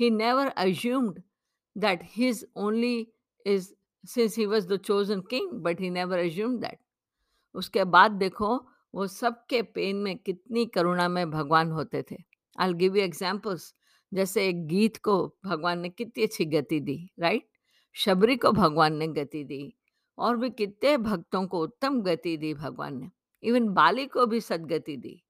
he 0.00 0.10
never 0.10 0.46
assumed 0.46 1.22
that 1.76 2.02
his 2.02 2.44
only 2.56 3.08
is, 3.46 3.72
since 4.04 4.34
he 4.34 4.46
was 4.46 4.66
the 4.66 4.78
chosen 4.78 5.22
king, 5.22 5.62
but 5.62 5.78
he 5.78 5.90
never 5.90 6.18
assumed 6.18 6.62
that. 6.62 6.76
उसके 7.54 7.84
बाद 7.84 8.10
देखो, 8.10 8.66
वो 8.94 9.06
सबके 9.06 9.62
पेन 9.62 9.96
में 9.96 10.18
कितनी 10.18 10.66
करुणा 10.66 11.08
में 11.08 11.30
भगवान 11.30 11.70
होते 11.70 12.02
थे। 12.02 12.16
आई 12.58 12.72
गिव 12.72 12.96
यू 12.96 13.02
एग्जाम्पल्स 13.02 13.74
जैसे 14.14 14.48
एक 14.48 14.66
गीत 14.66 14.96
को 14.96 15.36
भगवान 15.44 15.80
ने 15.80 15.88
कितनी 15.88 16.24
अच्छी 16.24 16.44
गति 16.44 16.80
दी 16.80 17.10
राइट 17.20 17.49
शबरी 17.96 18.36
को 18.36 18.50
भगवान 18.52 18.96
ने 18.96 19.06
गति 19.08 19.44
दी 19.44 19.74
और 20.18 20.36
भी 20.36 20.50
कितने 20.50 20.96
भक्तों 20.98 21.46
को 21.46 21.62
उत्तम 21.62 22.00
गति 22.02 22.36
दी 22.36 22.52
भगवान 22.54 22.98
ने। 22.98 23.10
इवन 23.42 23.68
बाली 23.68 24.06
को 24.06 24.26
भी 24.26 24.40
सदगति 24.40 24.96
दी। 24.96 25.22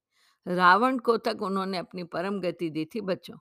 रावण 0.47 0.99
को 0.99 1.17
तक 1.17 1.43
उन्होंने 1.43 1.79
अपनी 1.79 2.05
परम 2.05 2.41
गति 2.41 2.71
दी 2.71 2.85
थी 2.85 3.01
बच्चों 3.01 3.37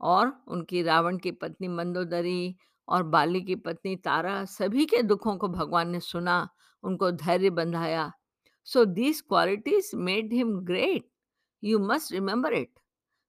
और 0.00 0.32
उनकी 0.48 0.82
रावण 0.82 1.18
की 1.18 1.30
पत्नी 1.32 1.68
मंदोदरी 1.68 2.56
और 2.88 3.02
बाली 3.02 3.40
की 3.40 3.54
पत्नी 3.56 3.96
तारा 3.96 4.44
सभी 4.44 4.84
के 4.84 5.02
दुखों 5.02 5.36
को 5.36 5.48
भगवान 5.48 5.90
ने 5.90 6.00
सुना, 6.00 6.48
उनको 6.84 7.10
धैर्य 7.10 7.50
बंधाया। 7.50 8.10
So 8.66 8.84
these 8.84 9.20
qualities 9.20 9.90
made 9.94 10.32
him 10.32 10.58
great 10.60 11.08
you 11.62 11.78
must 11.78 12.12
remember 12.12 12.54
it 12.54 12.72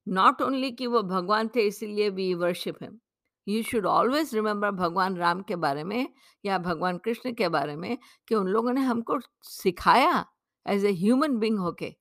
not 0.08 0.42
only 0.42 0.72
कि 0.72 0.88
वो 0.88 1.02
भगवान 1.04 1.48
थे, 1.48 1.62
इसीलिए 1.62 2.10
we 2.10 2.34
worship 2.34 2.84
him 2.84 2.98
you 3.48 3.62
should 3.64 3.86
always 3.86 4.34
remember 4.36 4.72
भगवान 4.72 5.18
राम 5.18 5.42
के 5.42 5.56
बारे 5.56 5.84
में 5.84 6.08
या 6.46 6.58
भगवान 6.58 6.98
कृष्ण 6.98 7.34
के 7.34 7.50
बारे 7.50 7.76
में 7.76 7.98
कि 8.28 8.36
उन 8.36 8.48
लोगों 8.48 8.74
ने 8.74 8.82
हमको 8.82 9.20
सिखाया 9.44 10.26
एज 10.66 10.86
ए 10.86 10.92
ह्यूमन 10.92 11.38
बींग 11.38 11.60
होके। 11.60 11.96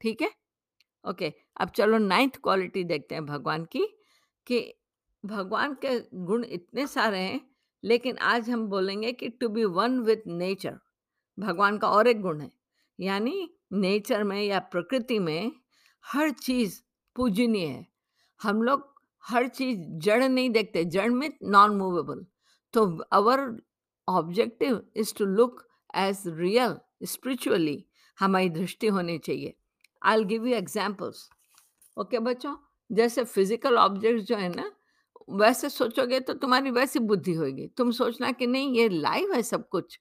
ठीक 0.00 0.22
है? 0.22 0.30
ओके 1.04 1.32
अब 1.60 1.70
चलो 1.70 1.98
नाइन्थ 1.98 2.36
क्वालिटी 2.36 2.84
देखते 2.84 3.14
हैं 3.14 3.24
भगवान 3.26 3.64
की 3.64 3.86
कि 4.46 4.60
भगवान 5.24 5.74
के 5.74 5.98
गुण 6.14 6.44
इतने 6.44 6.86
सारे 6.86 7.18
हैं, 7.18 7.40
लेकिन 7.84 8.18
आज 8.18 8.50
हम 8.50 8.66
बोलेंगे 8.68 9.12
कि 9.12 9.28
to 9.28 9.48
be 9.48 9.64
one 9.64 9.98
with 10.00 10.26
nature 10.26 10.78
भगवान 11.38 11.78
का 11.78 11.88
और 11.88 12.08
एक 12.08 12.20
गुण 12.20 12.40
है। 12.40 12.50
यानी 12.98 13.48
नेचर 13.72 14.24
में 14.24 14.42
या 14.42 14.58
प्रकृति 14.58 15.18
में 15.18 15.52
हर 16.04 16.30
चीज़ 16.30 16.80
पूजनीय 17.16 17.66
है। 17.66 17.86
हम 18.40 18.62
लोग 18.62 18.95
हर 19.26 19.46
चीज़, 19.48 19.78
जड़ 19.78 20.22
नहीं 20.24 20.50
देखते, 20.50 20.84
जड़ 20.84 21.08
में 21.10 21.30
नॉन 21.44 21.76
मूवेबल 21.76 22.24
तो 22.74 22.84
our 23.12 23.40
objective 24.08 24.80
is 24.96 25.14
to 25.18 25.24
look 25.26 25.62
as 25.96 26.22
real 26.28 26.76
spiritually 27.04 27.84
हमारी 28.18 28.48
दृष्टि 28.50 28.86
होनी 28.86 29.18
चाहिए. 29.18 29.54
I 30.02 30.24
give 30.24 30.46
you 30.46 30.54
examples 30.56 31.28
okay 31.96 32.18
बच्चों, 32.20 32.54
जैसे 32.90 33.24
फ़िज़िकल 33.24 33.76
ऑब्जेक्ट 33.78 34.20
जो 34.22 34.36
है 34.36 34.48
ना, 34.48 34.70
वैसे 35.30 35.68
सोचोगे 35.68 36.20
तो 36.20 36.34
तुम्हारी 36.34 36.70
वैसी 36.70 36.98
बुद्धि 37.00 37.32
होगी. 37.34 37.66
तुम 37.76 37.90
सोचना 37.92 38.30
कि 38.32 38.46
नहीं, 38.46 38.74
ये 38.76 38.88
लाइव 38.88 39.32
है 39.34 39.42
सब 39.42 39.68
कुछ 39.68 39.98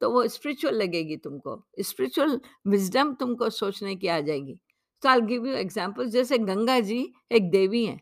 तो 0.00 0.10
वो 0.10 0.26
स्पिरिचुअल 0.28 0.74
लगेगी 0.74 1.16
तुमको. 1.16 1.62
स्पिरिचुअल 1.80 2.40
विजडम 2.66 3.12
तुमको 3.14 3.50
सोचने 3.50 3.94
की 3.96 4.08
आ 4.08 4.20
जाएगी. 4.20 4.58
तो 5.02 5.08
आई 5.08 5.20
गिव 5.22 5.46
यू 5.46 5.54
एग्ज़ाम्पल 5.56 6.08
जैसे 6.10 6.38
गंगा 6.38 6.78
जी 6.80 7.00
एक 7.32 7.50
देवी 7.50 7.84
है. 7.84 8.00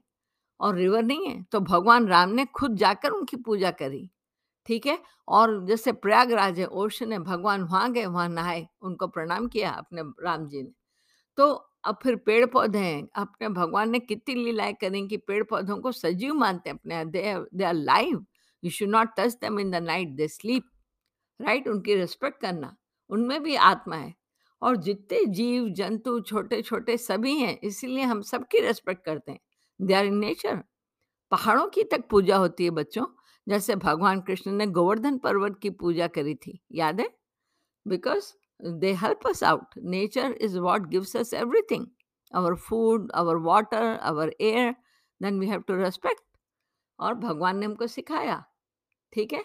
और 0.64 0.76
रिवर 0.76 1.02
नहीं 1.02 1.26
है 1.28 1.42
तो 1.52 1.60
भगवान 1.60 2.06
राम 2.08 2.30
ने 2.30 2.44
खुद 2.54 2.76
जाकर 2.76 3.10
उनकी 3.10 3.36
पूजा 3.38 3.70
करी, 3.72 4.08
ठीक 4.66 4.86
है? 4.86 4.98
और 5.28 5.64
जैसे 5.66 5.92
प्रयागराज 5.94 6.60
है 6.60 6.66
ओशन 6.66 7.12
है, 7.12 7.18
भगवान 7.20 7.62
वहाँ 7.62 7.92
गए, 7.92 8.06
वहाँ 8.06 8.28
नहाए, 8.28 8.66
उनको 8.82 9.06
प्रणाम 9.08 9.48
किया 9.48 9.70
अपने 9.72 10.02
राम 10.24 10.46
जी 10.48 10.62
ने। 10.62 10.72
तो 11.38 11.52
अब 11.84 11.98
फिर 12.02 12.16
पेड़ 12.16 12.44
पौधे 12.46 12.78
हैं, 12.78 13.08
अपने 13.16 13.48
भगवान 13.50 13.90
ने 13.90 13.98
कितनी 14.00 14.34
लीलाएँ 14.34 14.74
करें 14.74 15.06
कि 15.08 15.16
पेड़ 15.18 15.42
पौधों 15.44 15.78
को 15.78 15.92
सजीव 15.92 16.34
मानते 16.34 16.70
हैं 16.70 16.78
अपने, 16.78 17.04
they 17.04 17.34
they 17.54 17.64
are 17.64 17.74
live, 17.74 18.24
you 18.62 18.70
should 18.70 18.88
not 18.88 19.10
touch 19.18 19.34
them 19.34 19.60
in 19.60 19.70
the 19.70 19.76
night, 19.84 20.08
they 20.10 20.28
sleep, 20.28 20.70
right? 21.40 21.68
उनकी 21.68 21.94
रिस्पेक्ट 21.94 22.40
करना, 22.40 22.76
उनमें 23.10 23.42
भी 23.42 23.54
आत्मा 23.56 23.96
है। 23.96 24.14
और 24.62 24.76
जितने 24.76 25.24
जीव, 25.26 25.68
जंतु 25.70 26.20
छोटे 26.20 26.62
छोटे 26.62 26.96
सभी 26.98 27.36
हैं, 27.38 27.58
इसीलिए 27.60 28.04
हम 28.04 28.22
सबकी 28.22 28.60
रेस्पेक्ट 28.60 29.04
करते 29.04 29.32
हैं। 29.32 29.40
दे 29.80 29.94
आर 29.94 30.06
इन 30.06 30.14
नेचर 30.14 30.62
पहाड़ों 31.30 31.66
की 31.68 31.82
तक 31.82 32.08
पूजा 32.10 32.36
होती 32.36 32.64
है, 32.64 32.70
बच्चों। 32.70 33.06
जैसे 33.48 33.76
भगवान 33.76 34.20
कृष्ण 34.20 34.52
ने 34.52 34.66
गोवर्धन 34.66 35.18
पर्वत 35.18 35.58
की 35.62 35.70
पूजा 35.70 36.06
करी 36.06 36.34
थी, 36.34 36.60
याद 36.72 37.00
है? 37.00 37.10
Because 37.86 38.32
they 38.62 38.94
help 38.94 39.24
us 39.26 39.42
out. 39.42 39.74
Nature 39.84 40.28
is 40.40 40.52
what 40.58 40.84
gives 40.90 41.14
us 41.16 41.32
everything. 41.32 41.86
Our 42.32 42.54
food 42.54 43.10
our 43.12 43.36
water 43.36 43.98
our 44.10 44.30
air 44.40 44.70
then 45.22 45.40
we 45.40 45.46
have 45.46 45.60
to 45.60 45.76
respect 45.76 46.22
और 46.98 47.14
भगवान 47.14 47.58
ने 47.58 47.66
हमको 47.66 47.86
सिखाया। 47.86 48.44
ठीक 49.12 49.32
है? 49.32 49.44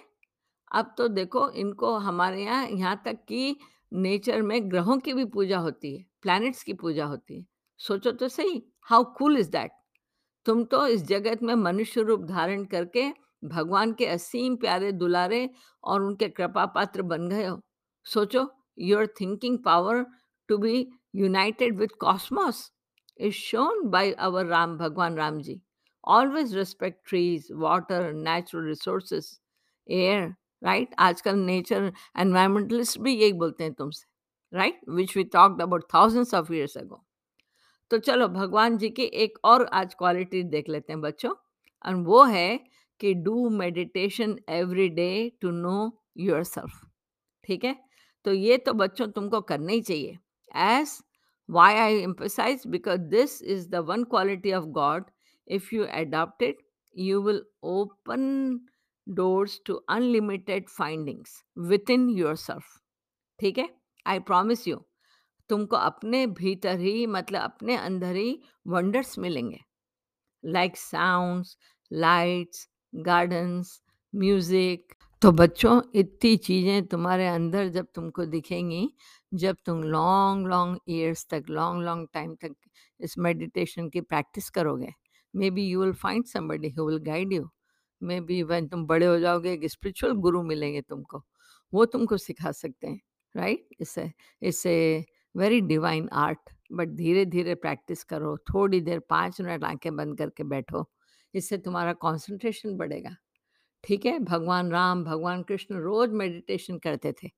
अब 0.71 0.93
तो 0.97 1.07
देखो, 1.07 1.49
इनको 1.49 1.95
हमारे 1.97 2.43
यहाँ 2.43 2.67
यहाँ 2.67 3.01
तक 3.05 3.17
कि 3.27 3.57
नेचर 3.93 4.41
में 4.41 4.71
ग्रहों 4.71 4.97
की 4.97 5.13
भी 5.13 5.25
पूजा 5.25 5.57
होती 5.57 5.97
है 5.97 6.05
प्लैनेट्स 6.21 6.63
की 6.63 6.73
पूजा 6.73 7.05
होती 7.05 7.39
है। 7.39 7.45
सोचो 7.77 8.11
तो 8.11 8.27
सही 8.27 8.63
हाउ 8.81 9.03
कूल 9.03 9.37
इज़ 9.37 9.49
दैट 9.49 9.71
तुम 10.45 10.63
तो 10.63 10.85
इस 10.87 11.03
जगत 11.07 11.43
में 11.43 11.53
मनुष्य 11.55 12.01
रूप 12.01 12.21
धारण 12.25 12.63
करके 12.65 13.09
भगवान 13.45 13.93
के 13.93 14.05
असीम 14.05 14.55
प्यारे 14.55 14.91
दुलारे 14.91 15.49
और 15.83 16.03
उनके 16.03 16.27
कृपा 16.29 16.65
पात्र 16.65 17.01
बन 17.01 17.27
गए 17.29 17.45
हो। 17.45 17.61
सोचो 18.05 18.47
your 18.79 19.07
thinking 19.21 19.57
power 19.65 20.05
to 20.49 20.57
be 20.57 20.87
united 21.15 21.77
with 21.79 21.91
cosmos 21.99 22.71
is 23.19 23.33
shown 23.33 23.87
by 23.89 24.11
our 24.27 24.45
Ram 24.45 24.77
भगवान 24.77 25.17
Ram 25.17 25.39
ji 25.41 25.61
always 26.07 26.55
respect 26.57 27.07
trees 27.09 27.47
water 27.53 28.11
natural 28.13 28.67
resources 28.67 29.39
air 29.87 30.33
right 30.61 30.95
आजकल 30.99 31.35
नेचर 31.35 31.91
एनवायरमेंटलिस्ट 32.19 32.99
भी 32.99 33.15
यही 33.15 33.33
बोलते 33.33 33.63
हैं 33.63 33.73
तुमसे 33.73 34.57
right 34.57 34.79
which 34.89 35.15
we 35.17 35.23
talked 35.33 35.61
about 35.61 35.83
thousands 35.93 36.33
of 36.33 36.53
years 36.53 36.77
ago 36.77 37.03
तो 37.91 37.97
चलो 37.97 38.27
भगवान 38.27 38.77
जी 38.77 38.89
की 38.89 39.03
एक 39.23 39.37
और 39.45 39.65
आज 39.73 39.93
क्वालिटी 39.99 40.43
देख 40.49 40.69
लेते 40.69 40.93
हैं 40.93 41.01
बच्चों। 41.01 41.33
और 41.85 41.95
वो 42.07 42.23
है 42.23 42.59
कि 43.01 43.13
do 43.25 43.49
meditation 43.49 44.37
every 44.49 44.87
day 44.89 45.09
to 45.41 45.51
know 45.51 45.75
yourself 46.43 46.79
ठीक 47.43 47.63
है? 47.65 47.75
तो 48.25 48.33
ये 48.33 48.57
तो 48.57 48.73
बच्चों 48.73 49.07
तुमको 49.07 49.41
करना 49.41 49.71
ही 49.71 49.81
चाहिए। 49.81 50.17
As 50.55 50.97
why 51.49 51.75
I 51.75 52.01
emphasise 52.01 52.63
because 52.67 53.01
this 53.11 53.41
is 53.43 53.69
the 53.69 53.83
one 53.87 54.03
quality 54.03 54.53
of 54.53 54.65
god. 54.79 55.05
If 55.47 55.75
you 55.75 55.83
adopt 55.85 56.43
it 56.43 56.67
you 56.95 57.17
will 57.21 57.39
open 57.71 58.23
doors 59.07 59.55
to 59.67 59.73
unlimited 59.95 60.71
findings 60.77 61.33
within 61.71 62.07
yourself 62.19 62.63
ठीक 63.39 63.57
है? 63.57 63.69
I 64.05 64.19
promise 64.19 64.67
you. 64.67 64.77
तुमको 65.49 65.75
अपने 65.77 66.25
भीतर 66.35 66.79
ही 66.79 67.05
मतलब 67.07 67.41
अपने 67.41 67.75
अंदर 67.77 68.15
ही 68.15 68.39
वंडर्स 68.67 69.17
मिलेंगे। 69.19 69.59
Like 70.43 70.77
sounds 70.77 71.57
lights 71.91 72.67
gardens 72.93 73.81
music 74.13 74.93
तो 75.21 75.31
बच्चों, 75.31 75.81
इतनी 75.95 76.35
चीज़ें 76.37 76.85
तुम्हारे 76.87 77.27
अंदर 77.27 77.67
जब 77.69 77.87
तुमको 77.95 78.25
दिखेंगी, 78.25 78.87
जब 79.31 79.55
तुम 79.65 79.81
लॉन्ग 79.85 80.47
लॉन्ग 80.47 80.77
ईयर्स 80.89 81.25
तक 81.29 81.45
लॉन्ग 81.49 81.83
लॉन्ग 81.85 82.07
टाइम 82.13 82.35
तक 82.35 82.55
इस 82.99 83.17
मेडिटेशन 83.19 83.89
की 83.89 84.01
प्रैक्टिस 84.03 84.49
करोगे 84.49 84.93
maybe 85.51 85.67
you 85.67 85.81
will 85.81 85.93
find 85.95 86.25
somebody 86.25 86.69
who 86.77 86.87
will 86.87 86.97
guide 87.05 87.33
you 87.33 87.49
maybe 88.21 88.41
one 88.43 88.67
तुम 88.67 88.85
बड़े 88.87 89.05
हो 89.05 89.17
जाओगे, 89.19 89.53
एक 89.53 89.65
स्पिरिचुअल 89.71 90.13
गुरु 90.17 90.43
मिलेंगे 90.43 90.81
तुमको। 90.81 91.21
वो 91.73 91.85
तुमको 91.85 92.17
सिखा 92.17 92.51
सकते 92.53 92.87
हैं 92.87 93.01
राइट 93.35 93.67
इससे 93.81 94.11
इससे 94.41 95.05
वेरी 95.35 95.61
डिवाइन 95.63 96.09
आर्ट 96.15 96.49
बट 96.73 96.89
धीरे 96.89 97.25
धीरे 97.25 97.55
प्रैक्टिस 97.55 98.03
करो, 98.03 98.35
थोड़ी 98.49 98.81
देर 98.81 98.99
पाँच 99.09 99.41
मिनट 99.41 99.63
आँखें 99.65 99.95
बंद 99.95 100.17
करके 100.17 100.43
बैठो, 100.45 100.85
इससे 101.33 101.57
तुम्हारा 101.59 101.93
कंसंट्रेशन 101.95 102.77
बढ़ेगा। 102.77 103.15
ठीक 103.83 104.05
है? 104.05 104.19
भगवान 104.19 104.71
राम, 104.71 105.03
भगवान 105.03 105.43
कृष्ण 105.43 105.75
रोज 105.75 106.11
मेडिटेशन 106.13 106.77
करते 106.79 107.11
थे। 107.23 107.29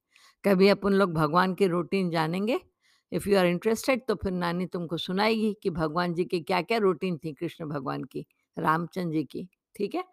कभी 0.44 0.68
अपन 0.70 0.94
लोग 0.94 1.14
भगवान 1.14 1.54
की 1.56 1.68
रूटीन 1.68 2.10
जानेंगे? 2.12 2.60
इफ़ 3.12 3.30
यू 3.30 3.38
आर 3.40 3.46
इंटरेस्टेड 3.48 4.02
तो 4.08 4.16
फिर 4.16 4.32
नानी 4.34 4.66
तुमको 4.68 4.98
सुनाएगी 4.98 5.54
कि 5.64 5.70
भगवान 5.72 6.14
जी 6.14 6.26
की 6.26 6.40
क्या 6.42 6.62
क्या 6.62 6.78
रूटीन 6.80 7.18
थी 7.18 7.34
कृष्ण 7.34 7.66
भगवान 7.70 8.04
की, 8.04 8.26
रामचंद्र 8.58 9.14
जी 9.14 9.24
की। 9.26 9.48
ठीक 9.76 9.96
है? 9.96 10.04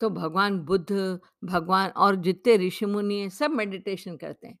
तो 0.00 0.08
भगवान 0.10 0.58
बुद्ध, 0.60 1.18
भगवान 1.44 1.90
और 1.90 2.16
जितने 2.16 2.56
ऋषि 2.58 2.86
मुनि 2.86 3.28
सब 3.30 3.50
मेडिटेशन 3.52 4.16
करते 4.16 4.46
हैं। 4.48 4.58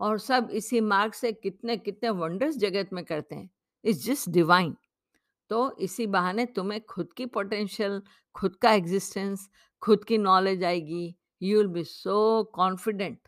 और 0.00 0.18
सब 0.18 0.48
इसी 0.52 0.80
मार्ग 0.82 1.12
से 1.12 1.32
कितने 1.32 1.76
कितने 1.76 2.10
वंडर्स 2.10 2.56
जगत 2.58 2.92
में 2.92 3.04
करते 3.04 3.34
हैं। 3.34 3.50
इट्स 3.84 4.04
जस्ट 4.04 4.28
डिवाइन 4.30 4.74
तो 5.50 5.58
इसी 5.78 6.06
बहाने 6.06 6.44
तुम्हें 6.46 6.80
खुद 6.84 7.12
की 7.12 7.26
पोटेंशियल 7.28 8.00
खुद 8.34 8.56
का 8.56 8.72
एग्जिस्टेंस 8.72 9.48
खुद 9.82 10.04
की 10.04 10.18
नॉलेज 10.18 10.64
आएगी। 10.64 11.14
You 11.42 11.58
will 11.58 11.66
be 11.68 11.84
so 11.84 12.42
confident 12.54 13.18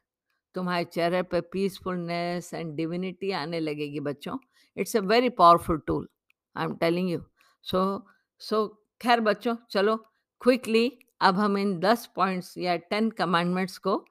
तुम्हारे 0.54 0.84
चेहरे 0.84 1.22
पे 1.22 1.40
पीसफुलनेस 1.52 2.52
एंड 2.54 2.74
डिविनिटी 2.76 3.30
आने 3.32 3.60
लगेगी 3.60 4.00
बच्चों। 4.00 4.36
It's 4.76 4.96
a 4.96 5.00
very 5.02 5.28
powerful 5.38 5.78
tool 5.86 6.08
I 6.56 6.64
am 6.64 6.74
telling 6.76 7.10
you 7.10 7.20
so 7.64 8.06
so 8.40 8.66
खैर 9.00 9.20
बच्चों, 9.20 9.56
चलो 9.70 9.96
क्विकली 10.40 10.90
अब 11.20 11.38
हम 11.38 11.58
इन 11.58 11.78
दस 11.80 12.08
पॉइंट्स 12.16 12.56
या 12.58 12.76
टेन 12.76 13.10
कमांडमेंट्स 13.10 13.78
को 13.78 14.04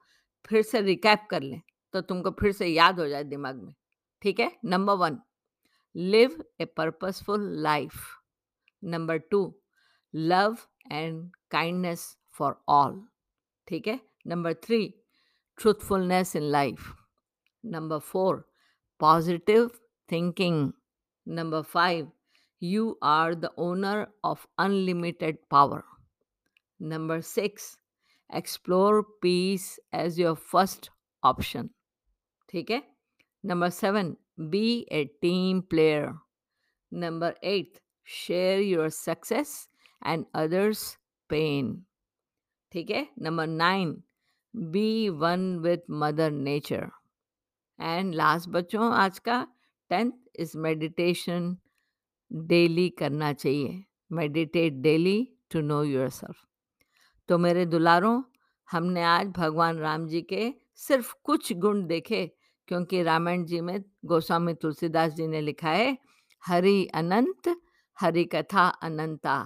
फिर 0.46 0.62
से 0.62 0.80
रिकैप 0.80 1.26
कर 1.30 1.42
लें। 1.42 1.60
तो 1.94 2.00
तुमको 2.00 2.30
फिर 2.40 2.52
से 2.52 2.66
याद 2.66 3.00
हो 3.00 3.06
जाए 3.08 3.24
दिमाग 3.24 3.62
में, 3.62 3.74
ठीक 4.22 4.40
है? 4.40 4.50
Number 4.64 4.94
one 4.94 5.18
live 5.94 6.42
a 6.60 6.64
purposeful 6.76 7.48
life 7.62 7.92
number 8.82 9.18
two 9.30 9.42
love 10.14 10.56
and 10.92 11.30
kindness 11.50 12.06
for 12.34 12.56
all 12.68 13.02
ठीक 13.68 13.86
है? 13.88 14.00
Number 14.26 14.54
three 14.54 14.86
truthfulness 15.58 16.34
in 16.36 16.42
life 16.42 16.92
number 17.64 17.98
four 17.98 18.36
positive 19.00 19.70
thinking 20.08 20.72
number 21.26 21.62
five 21.62 22.10
you 22.62 22.98
are 23.02 23.34
the 23.34 23.50
owner 23.58 24.06
of 24.24 24.46
unlimited 24.58 25.38
power 25.50 25.82
number 26.80 27.20
six 27.20 27.76
explore 28.30 29.00
peace 29.22 29.78
as 29.94 30.20
your 30.20 30.34
first 30.34 30.90
option 31.22 31.68
ठीक 32.52 32.70
है? 32.70 32.82
Number 33.44 33.68
seven 33.70 34.14
be 34.40 34.66
a 34.92 35.04
team 35.22 35.60
player 35.70 36.08
number 36.92 37.34
eight 37.44 37.78
share 38.06 38.60
your 38.60 38.88
success 38.88 39.68
and 40.06 40.24
others 40.34 40.82
pain 41.30 41.74
ठीक 42.72 42.90
है? 42.90 43.06
Number 43.22 43.46
nine 43.46 44.02
be 44.54 45.08
one 45.08 45.56
with 45.58 45.90
mother 45.90 46.30
nature 46.30 46.90
and 47.78 48.14
last 48.14 48.48
बच्चों, 48.48 48.92
आज 48.94 49.18
का 49.18 49.46
tenth 49.90 50.12
is 50.40 50.56
meditation 50.58 51.56
daily 52.30 52.88
करना 52.88 53.32
चाहिए. 53.32 53.84
Meditate 54.12 54.72
daily 54.82 55.16
to 55.50 55.60
know 55.60 55.82
yourself 56.10 56.44
तो 57.28 57.38
मेरे 57.38 57.64
दुलारों, 57.66 58.22
हमने 58.68 59.02
आज 59.04 59.26
भगवान 59.36 59.78
राम 59.78 60.06
जी 60.08 60.22
के 60.22 60.52
सिर्फ़ 60.76 61.14
कुछ 61.24 61.52
गुण 61.52 61.84
देखे 61.86 62.30
क्योंकि 62.68 63.02
रामायण 63.02 63.44
जी 63.44 63.60
में 63.60 63.78
गोस्वामी 64.04 64.54
तुलसीदास 64.54 65.12
जी 65.12 65.26
ने 65.26 65.40
लिखा 65.40 65.70
है, 65.70 65.96
हरि 66.42 66.84
अनंत, 66.94 67.56
हरि 67.98 68.24
कथा 68.24 68.66
अनंता। 68.82 69.36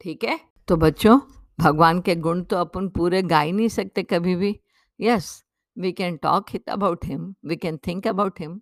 ठीक 0.00 0.24
है? 0.24 0.38
तो 0.68 0.76
बच्चों, 0.76 1.18
भगवान 1.58 2.00
के 2.00 2.14
गुण 2.16 2.42
तो 2.42 2.56
अपन 2.56 2.88
पूरे 2.88 3.22
गा 3.22 3.40
ही 3.40 3.52
नहीं 3.52 3.68
सकते 3.68 4.02
कभी 4.02 4.34
भी। 4.36 4.58
Yes 5.00 5.42
we 5.76 5.92
can 5.92 6.16
talk 6.16 6.50
hit 6.50 6.68
about 6.70 7.04
him 7.04 7.34
we 7.44 7.56
can 7.56 7.76
think 7.86 8.06
about 8.08 8.40
him 8.40 8.60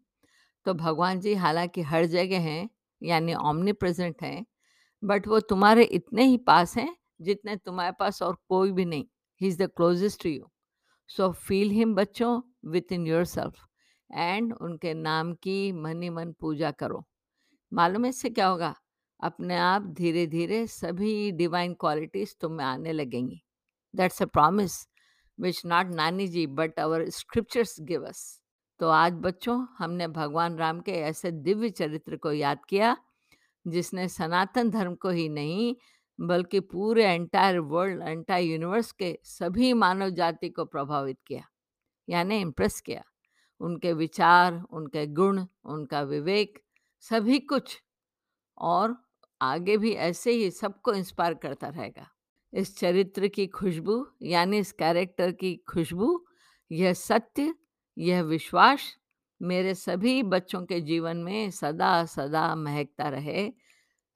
तो 0.67 0.75
भगवान 0.75 1.21
जी 1.21 1.35
हालाँकि 1.35 1.83
हर 1.83 2.05
जगह 2.07 2.41
हैं, 2.41 2.69
यानी 3.03 3.35
ऑमनी 3.35 3.73
प्रेजेंट 3.73 4.23
हैं 4.23 4.47
बट 5.03 5.29
वो 5.29 5.41
तुम्हारे 5.41 5.83
इतने 5.85 6.25
ही 6.25 6.37
पास 6.37 6.77
हैं, 6.77 6.95
जितने 7.21 7.57
तुम्हारे 7.57 7.93
पास 8.01 8.23
और 8.23 8.37
कोई 8.49 8.73
भी 8.73 8.85
नहीं। 8.85 9.05
He 9.41 9.49
is 9.49 9.63
the 9.63 9.69
closest 9.77 10.23
to 10.23 10.29
you 10.29 10.51
so 11.11 11.31
feel 11.33 11.71
him 11.71 11.95
बच्चों 11.95 12.41
with 12.71 12.93
in 12.93 13.07
your 13.07 13.25
self 13.25 13.67
and 14.11 14.53
उनके 14.53 14.95
नाम 14.95 15.33
की 15.35 15.73
मन 15.73 16.09
मन 16.11 16.33
पूजा 16.41 16.71
करो। 16.73 17.05
मालूम 17.73 18.05
है 18.05 18.11
इससे 18.11 18.31
क्या 18.31 18.47
होगा? 18.47 18.75
अपने 19.21 19.57
आप 19.57 19.87
धीरे 19.95 20.27
धीरे 20.27 20.67
सभी 20.67 21.31
डिवाइन 21.33 21.75
क्वालिटीज 21.75 22.37
तुम 22.41 22.53
में 22.53 22.65
आने 22.65 22.93
लगेंगी। 22.93 23.43
That's 23.95 24.23
a 24.23 24.27
promise 24.27 24.77
which 25.39 25.65
not 25.67 25.87
नानी 25.87 26.27
जी 26.29 26.47
but 26.47 26.81
our 26.81 27.09
scriptures 27.11 27.77
give 27.81 28.07
us 28.07 28.41
तो 28.81 28.89
आज 28.89 29.13
बच्चों, 29.15 29.67
हमने 29.79 30.07
भगवान 30.09 30.57
राम 30.57 30.81
के 30.81 30.93
ऐसे 30.93 31.31
दिव्य 31.31 31.69
चरित्र 31.71 32.17
को 32.17 32.33
याद 32.33 32.65
किया, 32.69 32.97
जिसने 33.67 34.09
सनातन 34.09 34.71
धर्म 34.71 34.95
को 34.95 35.11
ही 35.11 35.29
नहीं, 35.29 35.75
बल्कि 36.19 36.61
पूरे 36.61 37.05
एंटायर 37.05 37.59
वर्ल्ड 37.59 38.03
एंटायर 38.03 38.45
यूनिवर्स 38.45 38.93
के 38.93 39.19
सभी 39.25 39.73
मानव 39.73 40.11
जाति 40.11 40.49
को 40.49 40.65
प्रभावित 40.65 41.19
किया, 41.27 41.45
यानी 42.09 42.41
इम्प्रेस 42.41 42.81
किया। 42.81 43.03
उनके 43.61 43.93
विचार, 43.93 44.63
उनके 44.71 45.07
गुण, 45.07 45.47
उनका 45.65 46.03
विवेक, 46.03 46.63
सभी 47.01 47.39
कुछ 47.39 47.83
और 48.59 48.97
आगे 49.43 49.77
भी 49.77 49.93
ऐसे 49.93 50.33
ही 50.33 50.51
सबको 50.51 50.93
इंस्पायर 50.93 51.35
करता 51.35 51.69
रहेगा। 51.69 52.11
इस 52.53 52.79
चरित्र 52.79 53.29
की 53.29 53.47
खुशबू, 53.47 54.07
यानी 54.23 54.59
इस 54.59 54.73
कैरेक्टर 54.73 55.33
की 55.33 55.57
खुशबू, 55.69 56.27
यह 56.73 56.93
सत्य, 56.93 57.55
यह 57.99 58.23
विश्वास 58.23 58.97
मेरे 59.43 59.75
सभी 59.75 60.23
बच्चों 60.23 60.67
के 60.67 60.81
जीवन 60.81 61.17
में 61.17 61.51
सदा 61.51 62.05
सदा 62.05 62.55
महकता 62.55 63.09
रहे 63.09 63.53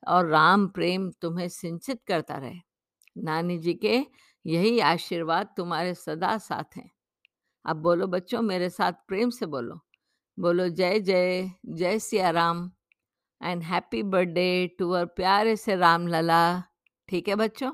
और 0.08 0.26
राम 0.26 0.68
प्रेम 0.68 1.10
तुम्हें 1.10 1.48
सिंचित 1.48 2.00
करता 2.06 2.36
रहे। 2.36 2.60
नानी 3.18 3.58
जी 3.58 3.74
के 3.74 4.06
यही 4.46 4.80
आशीर्वाद 4.80 5.54
तुम्हारे 5.56 5.94
सदा 5.94 6.38
साथ 6.38 6.76
हैं। 6.76 6.93
अब 7.64 7.76
बोलो 7.76 8.06
बच्चों, 8.06 8.42
मेरे 8.42 8.68
साथ 8.70 8.92
प्रेम 9.08 9.30
से 9.30 9.46
बोलो। 9.46 9.80
बोलो, 10.38 10.68
जय 10.68 11.00
जय 11.00 11.50
जय 11.66 11.98
Siya 11.98 12.30
Ram 12.30 12.70
and 13.40 13.62
happy 13.62 14.02
birthday 14.02 14.66
to 14.78 14.90
uh 14.90 15.04
प्यारे 15.06 15.56
से 15.56 15.76
राम 15.76 16.06
लला 16.06 16.42
ठीक 17.08 17.28
है 17.28 17.34
बच्चों? 17.34 17.72